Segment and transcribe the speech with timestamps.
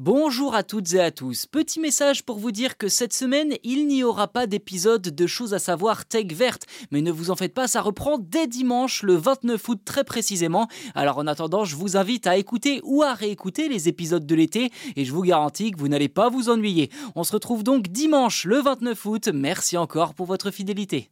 [0.00, 1.46] Bonjour à toutes et à tous.
[1.46, 5.54] Petit message pour vous dire que cette semaine, il n'y aura pas d'épisode de choses
[5.54, 6.66] à savoir tech verte.
[6.92, 10.68] Mais ne vous en faites pas, ça reprend dès dimanche, le 29 août très précisément.
[10.94, 14.70] Alors en attendant, je vous invite à écouter ou à réécouter les épisodes de l'été
[14.94, 16.90] et je vous garantis que vous n'allez pas vous ennuyer.
[17.16, 19.28] On se retrouve donc dimanche le 29 août.
[19.34, 21.10] Merci encore pour votre fidélité.